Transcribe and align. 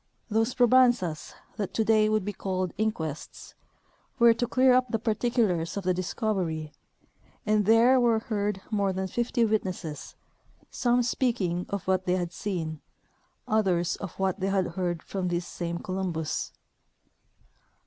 Those 0.31 0.55
probanzas^ 0.55 1.35
that 1.57 1.75
today 1.75 2.09
would 2.09 2.25
be 2.25 2.33
called 2.33 2.73
inquests, 2.75 3.53
were 4.17 4.33
to 4.33 4.47
clear 4.47 4.73
up 4.73 4.89
the 4.89 4.97
par 4.97 5.13
ticulars 5.13 5.77
of 5.77 5.83
the 5.83 5.93
discovery, 5.93 6.73
and 7.45 7.65
there 7.67 7.99
were 7.99 8.17
heard 8.17 8.61
more 8.71 8.91
than 8.93 9.05
fifty 9.07 9.45
witnesses, 9.45 10.15
some 10.71 11.03
speaking 11.03 11.67
of 11.69 11.87
what 11.87 12.07
they 12.07 12.15
had 12.15 12.33
seen, 12.33 12.81
others 13.47 13.95
of 13.97 14.17
what 14.17 14.39
they 14.39 14.47
had 14.49 14.69
heard 14.69 15.03
from 15.03 15.27
this 15.27 15.45
same 15.45 15.77
Columbus. 15.77 16.51